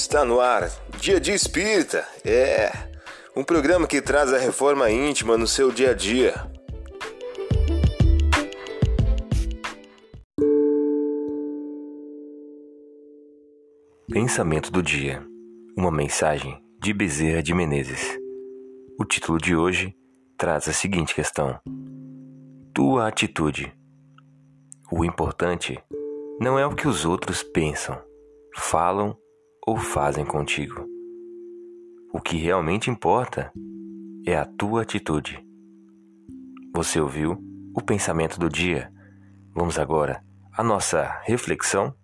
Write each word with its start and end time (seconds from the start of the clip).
Está 0.00 0.24
no 0.24 0.40
ar, 0.40 0.70
Dia 1.00 1.18
de 1.18 1.32
Espírita. 1.32 2.06
É 2.24 2.70
um 3.34 3.42
programa 3.42 3.84
que 3.84 4.00
traz 4.00 4.32
a 4.32 4.38
reforma 4.38 4.88
íntima 4.88 5.36
no 5.36 5.46
seu 5.46 5.72
dia 5.72 5.90
a 5.90 5.92
dia. 5.92 6.34
Pensamento 14.08 14.70
do 14.70 14.84
dia. 14.84 15.20
Uma 15.76 15.90
mensagem 15.90 16.56
de 16.80 16.94
Bezerra 16.94 17.42
de 17.42 17.52
Menezes. 17.52 18.16
O 19.00 19.04
título 19.04 19.36
de 19.36 19.56
hoje 19.56 19.92
traz 20.38 20.68
a 20.68 20.72
seguinte 20.72 21.12
questão: 21.12 21.58
Tua 22.72 23.08
atitude. 23.08 23.76
O 24.92 25.04
importante 25.04 25.76
não 26.40 26.56
é 26.56 26.64
o 26.64 26.76
que 26.76 26.86
os 26.86 27.04
outros 27.04 27.42
pensam, 27.42 28.00
falam 28.54 29.18
ou 29.68 29.76
fazem 29.76 30.24
contigo. 30.24 30.88
O 32.10 32.22
que 32.22 32.38
realmente 32.38 32.90
importa 32.90 33.52
é 34.26 34.34
a 34.34 34.46
tua 34.46 34.80
atitude. 34.80 35.46
Você 36.74 36.98
ouviu 36.98 37.36
o 37.74 37.82
pensamento 37.82 38.40
do 38.40 38.48
dia? 38.48 38.90
Vamos 39.54 39.78
agora 39.78 40.24
à 40.56 40.64
nossa 40.64 41.20
reflexão. 41.24 41.94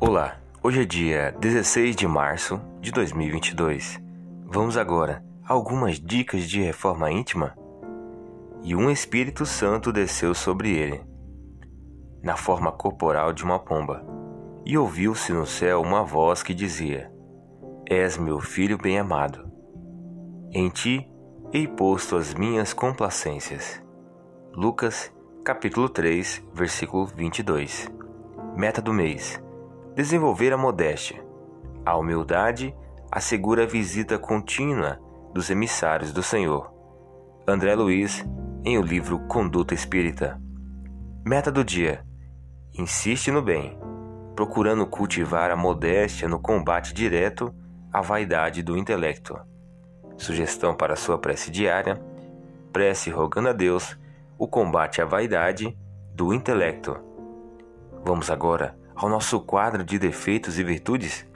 Olá, 0.00 0.40
hoje 0.60 0.82
é 0.82 0.84
dia 0.84 1.36
16 1.38 1.94
de 1.94 2.08
março 2.08 2.60
de 2.80 2.90
2022. 2.90 4.00
Vamos 4.44 4.76
agora 4.76 5.22
algumas 5.46 6.00
dicas 6.00 6.48
de 6.48 6.62
reforma 6.62 7.10
íntima. 7.10 7.56
E 8.62 8.74
um 8.74 8.90
Espírito 8.90 9.44
Santo 9.44 9.92
desceu 9.92 10.34
sobre 10.34 10.70
ele, 10.70 11.04
na 12.22 12.36
forma 12.36 12.72
corporal 12.72 13.32
de 13.32 13.44
uma 13.44 13.58
pomba, 13.58 14.04
e 14.64 14.78
ouviu-se 14.78 15.32
no 15.32 15.44
céu 15.44 15.82
uma 15.82 16.02
voz 16.02 16.42
que 16.42 16.54
dizia: 16.54 17.12
És 17.86 18.16
meu 18.16 18.40
filho 18.40 18.78
bem-amado. 18.78 19.50
Em 20.50 20.70
ti 20.70 21.06
hei 21.52 21.68
posto 21.68 22.16
as 22.16 22.32
minhas 22.32 22.72
complacências. 22.72 23.82
Lucas, 24.54 25.12
capítulo 25.44 25.88
3, 25.88 26.42
versículo 26.54 27.06
22. 27.06 27.90
Meta 28.56 28.80
do 28.80 28.92
mês 28.92 29.42
desenvolver 29.94 30.52
a 30.52 30.58
modéstia. 30.58 31.24
A 31.86 31.96
humildade 31.96 32.74
assegura 33.10 33.62
a 33.62 33.66
visita 33.66 34.18
contínua 34.18 34.98
dos 35.34 35.50
emissários 35.50 36.12
do 36.12 36.22
Senhor. 36.22 36.72
André 37.44 37.74
Luiz, 37.74 38.24
em 38.64 38.78
o 38.78 38.82
livro 38.82 39.18
Conduta 39.26 39.74
Espírita. 39.74 40.40
Meta 41.26 41.50
do 41.50 41.64
dia: 41.64 42.06
insiste 42.72 43.32
no 43.32 43.42
bem, 43.42 43.76
procurando 44.36 44.86
cultivar 44.86 45.50
a 45.50 45.56
modéstia 45.56 46.28
no 46.28 46.38
combate 46.38 46.94
direto 46.94 47.52
à 47.92 48.00
vaidade 48.00 48.62
do 48.62 48.76
intelecto. 48.78 49.36
Sugestão 50.16 50.72
para 50.72 50.94
sua 50.94 51.18
prece 51.18 51.50
diária: 51.50 52.00
prece 52.72 53.10
rogando 53.10 53.48
a 53.48 53.52
Deus 53.52 53.98
o 54.38 54.46
combate 54.46 55.02
à 55.02 55.04
vaidade 55.04 55.76
do 56.14 56.32
intelecto. 56.32 56.96
Vamos 58.04 58.30
agora 58.30 58.78
ao 58.94 59.08
nosso 59.08 59.40
quadro 59.40 59.82
de 59.82 59.98
defeitos 59.98 60.60
e 60.60 60.62
virtudes? 60.62 61.26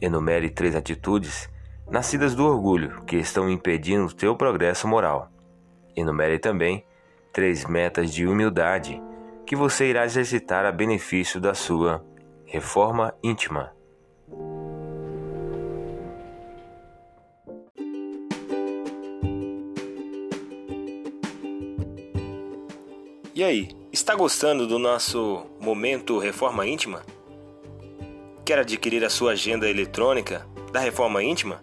Enumere 0.00 0.50
três 0.50 0.74
atitudes 0.74 1.48
nascidas 1.90 2.34
do 2.34 2.46
orgulho 2.46 3.02
que 3.04 3.16
estão 3.16 3.50
impedindo 3.50 4.06
o 4.06 4.14
teu 4.14 4.36
progresso 4.36 4.86
moral. 4.86 5.28
Enumere 5.96 6.38
também 6.38 6.84
três 7.32 7.64
metas 7.64 8.12
de 8.12 8.26
humildade 8.26 9.02
que 9.44 9.56
você 9.56 9.90
irá 9.90 10.04
exercitar 10.04 10.64
a 10.64 10.70
benefício 10.70 11.40
da 11.40 11.54
sua 11.54 12.04
reforma 12.46 13.12
íntima. 13.22 13.72
E 23.34 23.42
aí, 23.42 23.68
está 23.90 24.14
gostando 24.14 24.66
do 24.66 24.78
nosso 24.78 25.46
momento 25.58 26.18
Reforma 26.18 26.66
Íntima? 26.66 27.02
Quer 28.44 28.58
adquirir 28.58 29.02
a 29.02 29.08
sua 29.08 29.32
agenda 29.32 29.66
eletrônica 29.66 30.46
da 30.70 30.78
Reforma 30.78 31.22
Íntima? 31.22 31.62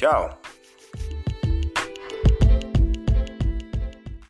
Tchau! 0.00 0.39